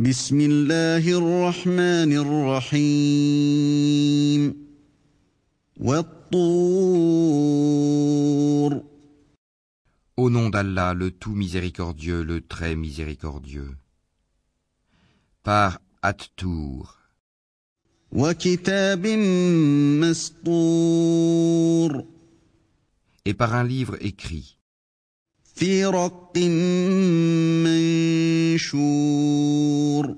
بسم 0.00 0.40
الله 0.40 1.18
الرحمن 1.18 2.12
الرحيم 2.78 4.54
والطور 5.80 7.28
Au 10.16 10.30
nom 10.30 10.48
d'Allah, 10.50 10.94
le 10.94 11.10
tout 11.10 11.34
miséricordieux, 11.34 12.22
le 12.22 12.40
très 12.40 12.76
miséricordieux. 12.76 13.74
Par 15.42 15.80
At-Tour 16.02 16.94
وكتاب 18.12 19.06
مسطور 20.00 22.04
et 23.26 23.34
par 23.34 23.54
un 23.54 23.64
livre 23.64 23.96
écrit 24.00 24.58
في 25.58 25.84
رق 25.84 26.38
منشور 28.78 30.16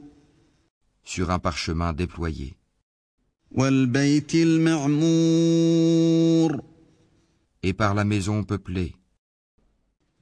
sur 1.05 1.30
un 1.30 1.38
parchemin 1.38 1.92
déployé 1.95 2.55
والبيت 3.51 4.34
المعمور 4.34 5.41
et 7.62 7.73
par 7.73 7.95
la 7.95 8.05
maison 8.05 8.45
peuplée 8.45 8.92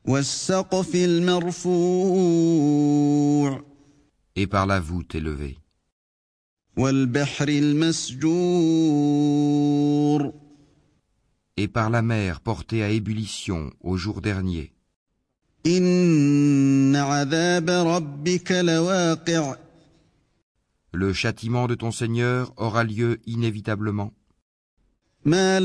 والسقف 0.05 0.95
المرفوع 0.95 1.69
et 4.37 4.47
par 4.47 4.67
la 4.67 4.79
voûte 4.81 5.15
élevée 5.17 5.59
والبحر 6.77 7.49
المسجور 7.49 8.23
et 11.61 11.67
par 11.67 11.91
la 11.91 12.03
mer 12.03 12.41
portée 12.41 12.85
à 12.85 12.91
ébullition 12.91 13.73
au 13.81 13.97
jour 13.97 14.21
dernier 14.21 14.72
Le 15.66 17.00
châtiment 21.14 21.68
de 21.68 21.76
ton 21.76 21.92
Seigneur 21.92 22.52
aura 22.58 22.84
lieu 22.84 23.22
inévitablement. 23.26 24.12
Nul 25.26 25.64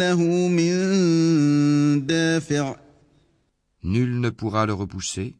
ne 4.21 4.31
pourra 4.31 4.67
le 4.67 4.75
repousser. 4.75 5.35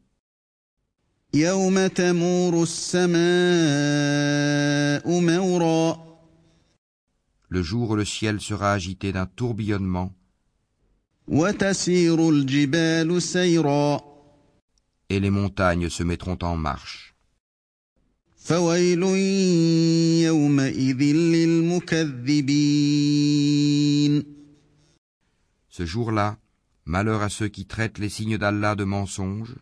Le 7.51 7.61
jour 7.61 7.89
où 7.91 7.95
le 7.95 8.05
ciel 8.05 8.41
sera 8.41 8.73
agité 8.73 9.13
d'un 9.13 9.25
tourbillonnement 9.25 10.11
et 15.09 15.19
les 15.19 15.29
montagnes 15.29 15.89
se 15.89 16.03
mettront 16.03 16.37
en 16.41 16.55
marche. 16.55 17.15
Ce 25.69 25.85
jour-là, 25.85 26.37
malheur 26.85 27.21
à 27.21 27.29
ceux 27.29 27.47
qui 27.47 27.65
traitent 27.65 27.99
les 27.99 28.09
signes 28.09 28.37
d'Allah 28.37 28.75
de 28.75 28.83
mensonges. 28.83 29.55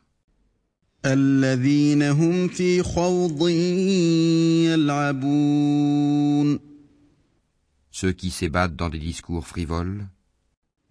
Ceux 7.92 8.12
qui 8.14 8.32
s'ébattent 8.32 8.76
dans 8.76 8.90
des 8.90 9.00
discours 9.00 9.48
frivoles. 9.48 10.08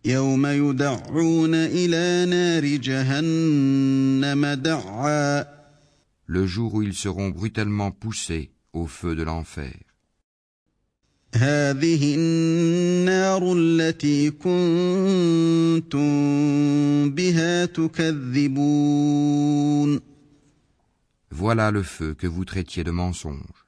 يوم 0.05 0.45
يدعون 0.45 1.55
إلى 1.55 2.25
نار 2.29 2.65
جهنم 2.65 4.45
دعا 4.45 5.61
le 6.27 6.47
jour 6.47 6.73
où 6.75 6.81
ils 6.81 6.93
seront 6.93 7.29
brutalement 7.29 7.91
poussés 7.91 8.51
au 8.73 8.87
feu 8.87 9.15
de 9.15 9.23
l'enfer. 9.23 9.73
هذه 11.35 12.15
النار 12.15 13.53
التي 13.57 14.31
كنتم 14.31 16.01
بها 17.09 17.65
تكذبون 17.65 19.21
Voilà 21.31 21.71
le 21.71 21.83
feu 21.83 22.13
que 22.13 22.27
vous 22.27 22.43
traitiez 22.45 22.83
de 22.83 22.91
mensonge. 22.91 23.61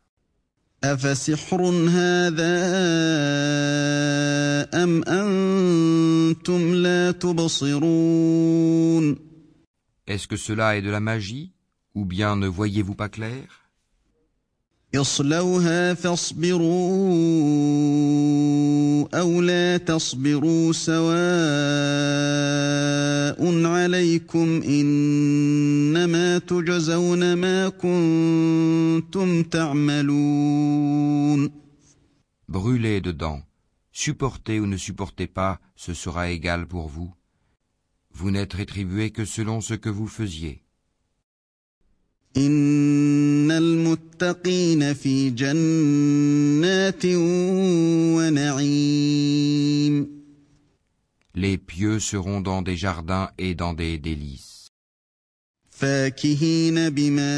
أفسحر 0.83 1.61
هذا 1.89 2.53
أم 4.73 5.03
أنتم 5.03 5.13
لا 5.13 5.13
تبصرون 5.13 5.36
Est-ce 10.06 10.26
que 10.26 10.36
cela 10.36 10.76
est 10.76 10.82
de 10.82 10.90
la 10.90 11.00
magie 11.00 11.52
ou 11.94 12.04
bien 12.04 12.36
ne 12.36 12.46
voyez-vous 12.46 12.94
pas 12.94 13.08
clair? 13.08 13.44
Brûlez 32.48 33.02
dedans 33.02 33.47
supportez 33.98 34.60
ou 34.60 34.66
ne 34.66 34.76
supportez 34.76 35.26
pas, 35.26 35.60
ce 35.74 35.92
sera 35.92 36.30
égal 36.30 36.68
pour 36.68 36.86
vous. 36.86 37.12
Vous 38.12 38.30
n'êtes 38.30 38.52
rétribué 38.52 39.10
que 39.10 39.24
selon 39.24 39.60
ce 39.60 39.74
que 39.74 39.88
vous 39.88 40.06
faisiez. 40.06 40.62
Les 51.34 51.58
pieux 51.58 51.98
seront 51.98 52.40
dans 52.40 52.62
des 52.62 52.76
jardins 52.76 53.30
et 53.36 53.56
dans 53.56 53.74
des 53.74 53.98
délices 53.98 54.67
فاكهين 55.83 56.89
بما 56.89 57.35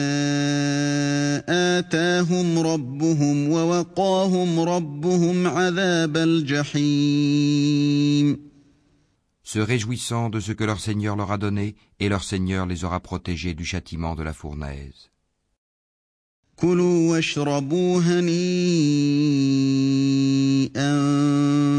آتاهم 1.77 2.59
ربهم 2.59 3.49
ووقاهم 3.49 4.59
ربهم 4.59 5.47
عذاب 5.47 6.17
الجحيم 6.17 7.65
se 9.43 9.59
réjouissant 9.59 10.29
de 10.29 10.39
ce 10.39 10.51
que 10.51 10.63
leur 10.63 10.79
Seigneur 10.79 11.15
leur 11.15 11.31
a 11.31 11.37
donné, 11.37 11.75
et 11.99 12.09
leur 12.09 12.23
Seigneur 12.23 12.65
les 12.65 12.83
aura 12.83 12.99
protégés 12.99 13.53
du 13.53 13.63
châtiment 13.63 14.15
de 14.15 14.23
la 14.23 14.33
fournaise. 14.33 15.11
كلوا 16.55 17.11
واشربوا 17.11 18.01
هنيئا 18.01 18.25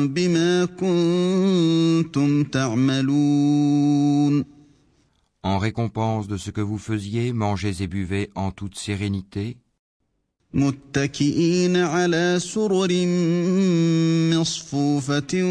بما 0.06 0.64
كنتم 0.64 2.44
تعملون 2.44 4.49
En 5.42 5.58
récompense 5.58 6.26
de 6.28 6.36
ce 6.36 6.50
que 6.50 6.60
vous 6.60 6.78
faisiez, 6.78 7.32
mangez 7.32 7.82
et 7.82 7.86
buvez 7.86 8.30
en 8.34 8.50
toute 8.50 8.76
sérénité, 8.76 9.58
متكئين 10.54 11.76
على 11.76 12.38
سرر 12.40 12.88
مصفوفة 14.32 15.42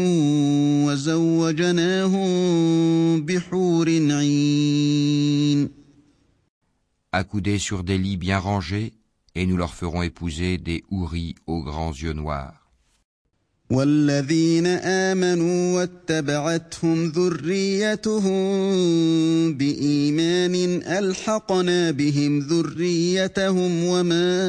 وزوجناهم 0.86 2.30
بحور 3.20 3.88
عين 3.88 5.70
accoudés 7.12 7.58
sur 7.58 7.82
des 7.82 7.98
lits 7.98 8.18
bien 8.18 8.38
rangés, 8.38 8.92
et 9.34 9.46
nous 9.46 9.56
leur 9.56 9.74
ferons 9.74 10.02
épouser 10.02 10.58
des 10.58 10.84
houris 10.90 11.34
aux 11.46 11.62
grands 11.62 11.92
yeux 11.92 12.12
noirs. 12.12 12.59
والذين 13.71 14.67
آمنوا 14.67 15.75
واتبعتهم 15.75 17.07
ذريتهم 17.07 18.33
بإيمان 19.53 20.55
ألحقنا 20.83 21.91
بهم 21.91 22.39
ذريتهم 22.39 23.83
وما 23.83 24.41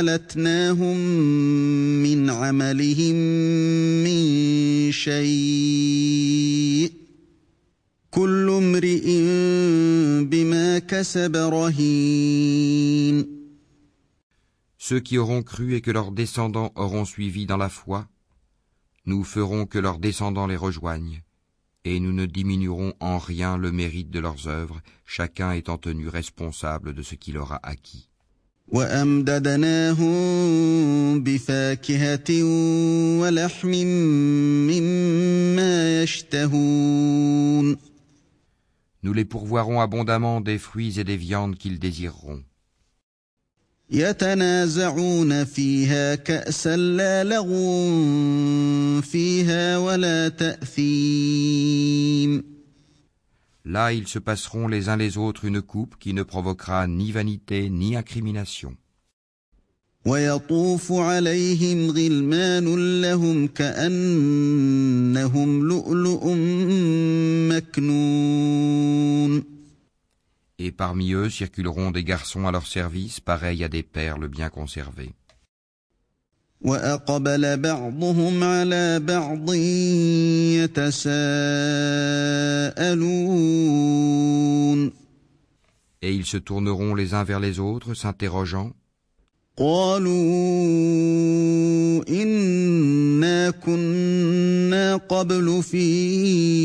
ألتناهم 0.00 0.96
من 2.02 2.30
عملهم 2.30 3.14
من 4.04 4.92
شيء 4.92 6.90
كل 8.10 8.50
امرئ 8.50 9.06
بما 10.24 10.78
كسب 10.78 11.36
رهين 11.36 13.35
ceux 14.88 15.00
qui 15.00 15.18
auront 15.18 15.42
cru 15.42 15.74
et 15.74 15.80
que 15.80 15.90
leurs 15.90 16.12
descendants 16.12 16.70
auront 16.76 17.04
suivi 17.04 17.44
dans 17.44 17.56
la 17.56 17.68
foi, 17.68 18.06
nous 19.04 19.24
ferons 19.24 19.66
que 19.66 19.80
leurs 19.80 19.98
descendants 19.98 20.46
les 20.46 20.54
rejoignent, 20.54 21.22
et 21.84 21.98
nous 21.98 22.12
ne 22.12 22.24
diminuerons 22.24 22.94
en 23.00 23.18
rien 23.18 23.56
le 23.56 23.72
mérite 23.72 24.10
de 24.10 24.20
leurs 24.20 24.46
œuvres, 24.46 24.80
chacun 25.04 25.50
étant 25.50 25.76
tenu 25.76 26.06
responsable 26.06 26.94
de 26.94 27.02
ce 27.02 27.16
qu'il 27.16 27.36
aura 27.36 27.58
acquis. 27.64 28.08
Nous 39.02 39.12
les 39.12 39.24
pourvoirons 39.24 39.80
abondamment 39.80 40.40
des 40.40 40.58
fruits 40.58 41.00
et 41.00 41.04
des 41.04 41.16
viandes 41.16 41.56
qu'ils 41.56 41.80
désireront. 41.80 42.44
يتنازعون 43.90 45.44
فيها 45.44 46.14
كأسا 46.14 46.76
لا 46.76 47.24
لغو 47.24 49.00
فيها 49.00 49.78
ولا 49.78 50.28
تأثيم 50.28 51.76
Là 53.68 53.92
ils 53.92 54.06
se 54.06 54.20
passeront 54.20 54.68
les 54.68 54.88
uns 54.88 54.96
les 54.96 55.18
autres 55.18 55.44
une 55.44 55.60
coupe 55.60 55.96
qui 55.98 56.14
ne 56.14 56.22
provoquera 56.22 56.86
ni 56.86 57.10
vanité 57.10 57.68
ni 57.68 57.96
incrimination. 57.96 58.76
ويطوف 60.06 60.92
عليهم 60.92 61.90
غلمان 61.90 63.00
لهم 63.02 63.46
كأنهم 63.46 64.68
لؤلؤ 65.68 66.34
مكنون 67.50 68.55
Et 70.65 70.71
parmi 70.71 71.13
eux 71.13 71.29
circuleront 71.29 71.91
des 71.91 72.03
garçons 72.03 72.45
à 72.47 72.51
leur 72.51 72.67
service 72.67 73.19
pareils 73.19 73.63
à 73.63 73.69
des 73.69 73.83
perles 73.83 74.27
bien 74.27 74.49
conservées. 74.49 75.13
وأقبل 76.61 77.57
بعضهم 77.57 78.43
على 78.43 78.99
بعض 78.99 79.53
يتساءلون 80.61 81.31
Et 86.03 86.15
ils 86.15 86.25
se 86.25 86.37
tourneront 86.37 86.95
les 86.95 87.13
uns 87.13 87.23
vers 87.23 87.39
les 87.39 87.59
autres, 87.59 87.93
s'interrogeant. 87.93 88.73
قالوا 89.57 90.11
إنا 92.09 93.49
كنا 93.49 94.95
قبل 94.95 95.63
في 95.63 95.81
أهلنا 95.81 96.64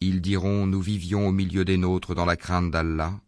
Ils 0.00 0.20
diront, 0.20 0.66
nous 0.66 0.80
vivions 0.80 1.28
au 1.28 1.32
milieu 1.32 1.64
des 1.64 1.76
nôtres 1.76 2.14
dans 2.14 2.24
la 2.24 2.36
crainte 2.36 2.70
d'Allah. 2.70 3.20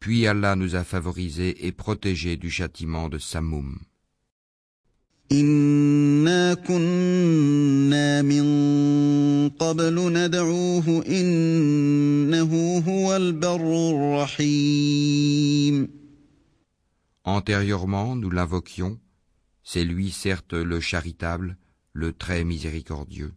Puis 0.00 0.26
Allah 0.26 0.56
nous 0.56 0.74
a 0.76 0.84
favorisés 0.84 1.66
et 1.66 1.72
protégés 1.72 2.36
du 2.36 2.50
châtiment 2.50 3.08
de 3.08 3.18
Samoum. 3.18 3.78
إنا 5.31 6.53
كنا 6.53 8.21
من 8.21 8.45
قبل 9.49 10.13
ندعوه 10.13 11.03
إنه 11.07 12.77
هو 12.87 13.15
البر 13.15 13.89
الرحيم 13.89 15.95
Antérieurement, 17.27 18.15
nous 18.15 18.29
l'invoquions. 18.29 18.99
C'est 19.63 19.83
lui, 19.83 20.11
certes, 20.11 20.53
le 20.53 20.79
charitable, 20.79 21.57
le 21.93 22.13
très 22.13 22.43
miséricordieux. 22.43 23.33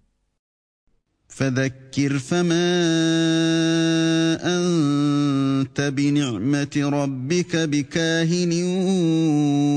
فذكر 1.28 2.18
فما 2.18 2.78
أنت 5.62 5.80
بنعمة 5.80 6.74
ربك 6.76 7.56
بكاهن 7.56 8.52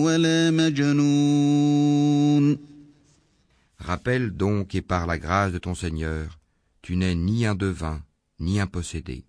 ولا 0.05 0.51
مجنون 0.51 1.91
Rappelle 3.79 4.29
donc 4.29 4.75
et 4.75 4.81
par 4.81 5.07
la 5.07 5.17
grâce 5.17 5.51
de 5.51 5.57
ton 5.57 5.73
Seigneur, 5.73 6.39
tu 6.83 6.95
n'es 6.95 7.15
ni 7.15 7.47
un 7.47 7.55
devin, 7.55 8.03
ni 8.39 8.59
un 8.59 8.67
possédé. 8.67 9.23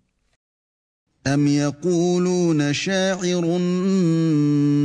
أم 1.27 1.47
يقولون 1.47 2.73
شاعر 2.73 3.57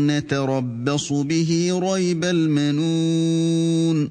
نتربص 0.07 1.13
به 1.13 1.81
ريب 1.83 2.25
المنون 2.25 4.11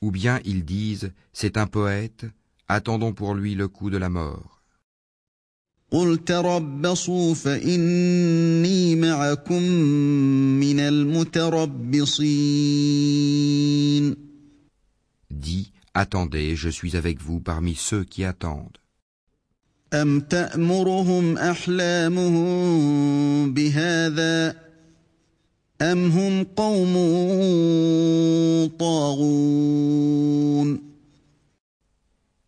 Ou 0.00 0.12
bien 0.12 0.40
ils 0.44 0.64
disent, 0.64 1.10
c'est 1.32 1.56
un 1.56 1.66
poète, 1.66 2.24
attendons 2.68 3.12
pour 3.12 3.34
lui 3.34 3.56
le 3.56 3.66
coup 3.66 3.90
de 3.90 3.96
la 3.96 4.08
mort. 4.08 4.61
قل 5.92 6.24
تربصوا 6.24 7.34
فإني 7.34 8.96
معكم 8.96 9.62
من 10.60 10.80
المتربصين 10.80 11.48
Dis, 15.30 15.70
attendez, 15.94 16.56
je 16.56 16.68
suis 16.68 16.96
avec 16.96 17.22
vous 17.22 17.40
parmi 17.40 17.74
ceux 17.74 18.04
qui 18.04 18.24
attendent. 18.24 18.76
أم 19.94 20.20
تأمرهم 20.20 21.38
أحلامهم 21.38 22.48
بهذا 23.54 24.56
أم 25.82 26.10
هم 26.10 26.44
قوم 26.44 26.94
طاغون 28.78 30.88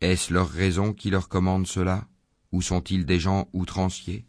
Est-ce 0.03 0.33
leur 0.33 0.49
raison 0.49 0.93
qui 0.93 1.11
leur 1.11 1.29
commande 1.29 1.67
cela 1.67 2.05
Ou 2.56 2.62
sont-ils 2.62 3.06
des 3.06 3.20
gens 3.20 3.50
outranciers? 3.52 4.24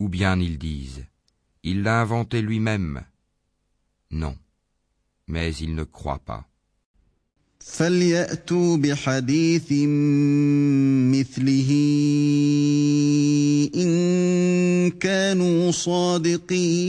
Ou 0.00 0.08
bien 0.08 0.40
ils 0.40 0.58
disent, 0.58 1.04
il 1.62 1.82
l'a 1.84 2.00
inventé 2.00 2.42
lui-même. 2.42 3.04
Non, 4.10 4.36
mais 5.28 5.54
ils 5.54 5.76
ne 5.76 5.84
croient 5.84 6.18
pas. 6.18 6.44
فليأتوا 7.77 8.77
بحديث 8.77 9.71
مثله 11.13 11.71
إن 13.75 14.89
كانوا 14.89 15.71
صادقين 15.71 16.87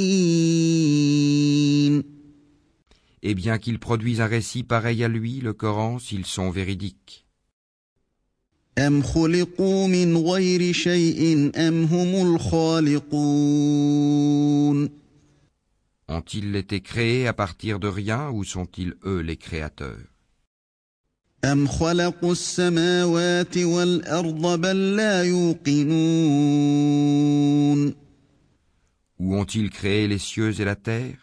Et 3.21 3.35
bien 3.35 3.59
qu'ils 3.59 3.81
produisent 3.81 4.21
un 4.21 4.27
récit 4.27 4.63
pareil 4.63 5.03
à 5.03 5.09
lui, 5.09 5.41
le 5.41 5.53
Coran, 5.53 5.99
s'ils 5.99 6.25
sont 6.25 6.51
véridiques. 6.51 7.25
أم 8.79 9.03
خلقوا 9.03 9.87
من 9.87 10.17
غير 10.17 10.73
شيء 10.73 11.51
أم 11.57 11.85
هم 11.85 12.35
الخالقون 12.35 13.49
Ont-ils 16.11 16.57
été 16.57 16.81
créés 16.81 17.27
à 17.27 17.35
partir 17.35 17.79
de 17.81 17.89
rien 17.89 18.31
ou 18.31 18.45
sont-ils 18.45 18.95
eux 19.05 19.21
les 19.21 19.37
créateurs 19.37 20.12
أم 21.45 21.67
خلقوا 21.67 22.33
السماوات 22.33 23.59
والأرض 23.59 24.61
بل 24.61 24.97
لا 24.97 25.23
يوقنون 25.23 25.99
Ou 29.21 29.35
ont-ils 29.35 29.71
créé 29.71 30.07
les 30.07 30.19
cieux 30.19 30.61
et 30.61 30.65
la 30.65 30.77
terre 30.77 31.19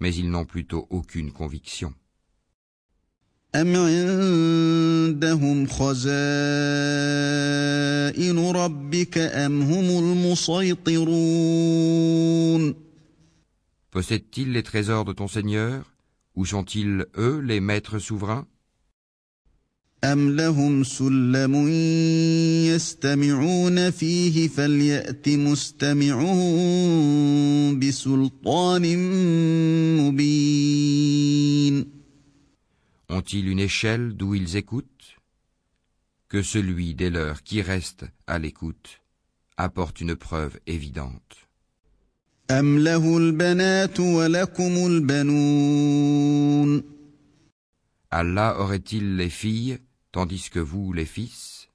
Mais 0.00 0.14
ils 0.14 0.30
n'ont 0.30 0.44
plutôt 0.44 0.86
aucune 0.90 1.32
conviction. 1.32 1.92
أم 3.54 3.76
عندهم 3.76 5.66
خزائن 5.66 5.98
ربك 8.38 9.18
أم 9.18 9.62
هم 9.62 9.98
المسيطرون 9.98 11.28
Possèdent-ils 13.90 14.52
les 14.52 14.62
trésors 14.62 15.04
de 15.06 15.12
ton 15.14 15.28
Seigneur 15.28 15.94
Ou 16.36 16.44
sont-ils 16.46 17.06
eux 17.16 17.40
les 17.40 17.60
maîtres 17.60 17.98
souverains 17.98 18.46
أم 20.04 20.30
لهم 20.30 20.84
سلم 20.84 21.68
يستمعون 22.66 23.90
فيه 23.90 24.48
فليأت 24.48 25.28
مستمعهم 25.28 26.48
بسلطان 27.78 28.96
مبين 29.98 31.86
Ont-ils 33.10 33.48
une 33.48 33.58
échelle 33.60 34.12
d'où 34.16 34.34
ils 34.34 34.56
écoutent 34.56 35.16
Que 36.28 36.42
celui 36.42 36.94
des 36.94 37.10
leurs 37.10 37.42
qui 37.42 37.60
reste 37.62 38.04
à 38.28 38.38
l'écoute 38.38 39.00
apporte 39.56 40.00
une 40.00 40.14
preuve 40.14 40.58
évidente. 40.68 41.36
أم 42.50 42.78
له 42.78 43.18
البنات 43.18 44.00
ولكم 44.00 44.86
البنون 44.86 46.18
Allah 48.10 48.56
aurait-il 48.58 49.16
les 49.16 49.28
filles 49.28 49.78
tandis 50.13 50.49
que 50.49 50.59
vous, 50.59 50.93
les 50.93 51.05
fils, 51.05 51.67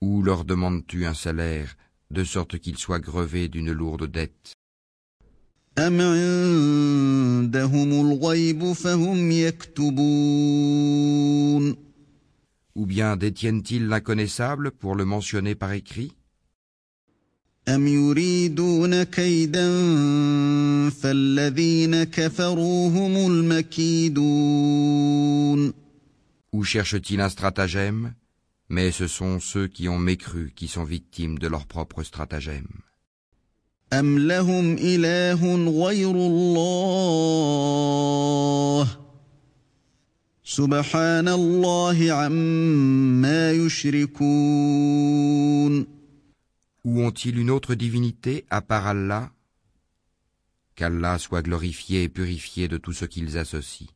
ou 0.00 0.22
leur 0.22 0.44
demandes-tu 0.44 1.06
un 1.06 1.14
salaire 1.14 1.76
de 2.10 2.24
sorte 2.24 2.58
qu'ils 2.58 2.78
soient 2.78 2.98
grevés 2.98 3.48
d'une 3.48 3.72
lourde 3.72 4.10
dette? 4.10 4.52
Ou 12.75 12.85
bien 12.85 13.17
détiennent-ils 13.17 13.87
l'inconnaissable 13.87 14.71
pour 14.71 14.95
le 14.95 15.05
mentionner 15.05 15.55
par 15.55 15.73
écrit 15.73 16.11
أم 17.67 17.87
يريدون 17.87 19.03
كيدا 19.03 19.69
فالذين 20.89 22.03
كفروا 22.03 22.89
هم 22.89 23.31
المكيدون 23.31 24.21
Ou 26.53 26.63
cherchent-ils 26.63 27.21
un 27.21 27.29
stratagème 27.29 28.13
Mais 28.69 28.91
ce 28.91 29.07
sont 29.07 29.39
ceux 29.39 29.67
qui 29.67 29.87
ont 29.89 29.99
mécru 29.99 30.53
qui 30.55 30.67
sont 30.67 30.83
victimes 30.83 31.37
de 31.39 31.47
leur 31.47 31.65
propre 31.65 32.03
stratagème. 32.03 32.67
أم 33.93 34.19
لهم 34.19 34.75
إله 34.75 35.55
غير 35.85 36.11
الله 36.11 37.21
Ou 46.84 47.02
ont-ils 47.02 47.36
une 47.36 47.50
autre 47.50 47.74
divinité 47.74 48.44
à 48.48 48.60
part 48.60 48.86
Allah? 48.86 49.32
Qu'Allah 50.76 51.18
soit 51.18 51.42
glorifié 51.42 52.04
et 52.04 52.08
purifié 52.08 52.68
de 52.68 52.76
tout 52.76 52.92
ce 52.92 53.06
qu'ils 53.06 53.36
associent. 53.38 53.88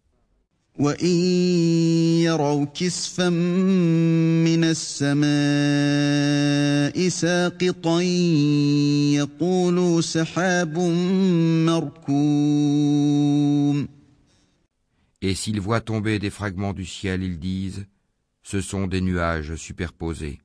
Et 15.22 15.34
s'ils 15.34 15.60
voient 15.60 15.80
tomber 15.82 16.18
des 16.18 16.30
fragments 16.30 16.72
du 16.72 16.86
ciel, 16.86 17.22
ils 17.22 17.38
disent 17.38 17.86
Ce 18.42 18.60
sont 18.60 18.86
des 18.86 19.00
nuages 19.00 19.54
superposés. 19.56 20.40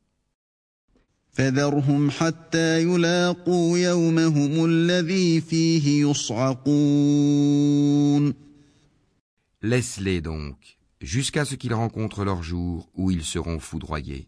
Laisse-les 9.61 10.21
donc, 10.21 10.77
jusqu'à 11.01 11.43
ce 11.45 11.55
qu'ils 11.55 11.73
rencontrent 11.73 12.23
leur 12.23 12.43
jour 12.43 12.89
où 12.95 13.11
ils 13.11 13.23
seront 13.23 13.59
foudroyés 13.59 14.27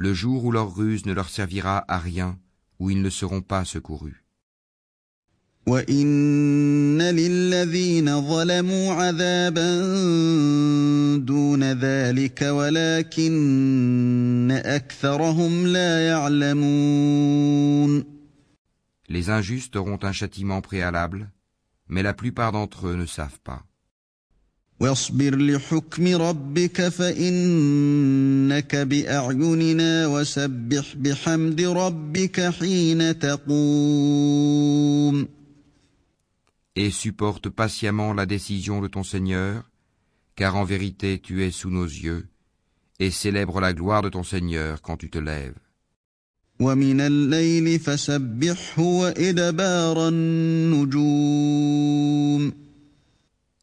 le 0.00 0.14
jour 0.14 0.46
où 0.46 0.50
leur 0.50 0.74
ruse 0.74 1.04
ne 1.04 1.12
leur 1.12 1.28
servira 1.28 1.84
à 1.86 1.98
rien, 1.98 2.38
où 2.78 2.88
ils 2.88 3.02
ne 3.02 3.10
seront 3.10 3.42
pas 3.42 3.66
secourus. 3.66 4.24
Les 19.06 19.28
injustes 19.28 19.76
auront 19.76 19.98
un 20.02 20.12
châtiment 20.12 20.62
préalable, 20.62 21.30
mais 21.88 22.02
la 22.02 22.14
plupart 22.14 22.52
d'entre 22.52 22.88
eux 22.88 22.96
ne 22.96 23.04
savent 23.04 23.40
pas. 23.44 23.66
واصبر 24.79 25.35
لحكم 25.35 26.07
ربك 26.07 26.87
فانك 26.89 28.75
باعيننا 28.75 30.07
وسبح 30.07 30.95
بحمد 30.95 31.61
ربك 31.61 32.49
حين 32.49 33.19
تقوم 33.19 34.55
Et 36.77 36.91
supporte 36.91 37.47
patiemment 37.49 38.13
la 38.13 38.25
décision 38.25 38.81
de 38.81 38.87
ton 38.89 39.03
Seigneur, 39.03 39.63
car 40.35 40.57
en 40.57 40.65
vérité 40.65 41.19
tu 41.19 41.45
es 41.45 41.51
sous 41.51 41.69
nos 41.69 41.85
yeux, 41.85 42.27
et 42.99 43.11
célèbre 43.11 43.61
la 43.61 43.71
gloire 43.71 44.01
de 44.01 44.09
ton 44.09 44.23
Seigneur 44.23 44.81
quand 44.81 44.97
tu 44.97 45.09
te 45.09 45.19
lèves. 45.19 45.55
ومن 46.59 47.01
الليل 47.01 47.79
فسبحه 47.79 48.81
وادبار 48.81 50.07
النجوم 50.07 51.45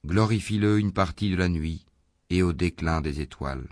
Glorifie-le 0.08 0.80
une 0.80 0.94
partie 0.94 1.32
de 1.32 1.36
la 1.36 1.50
nuit 1.50 1.86
et 2.30 2.42
au 2.42 2.54
déclin 2.54 3.02
des 3.02 3.20
étoiles. 3.20 3.68